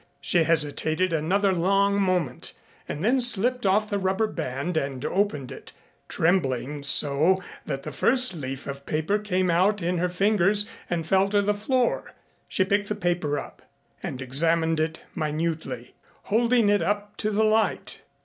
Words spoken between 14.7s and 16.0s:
it minutely,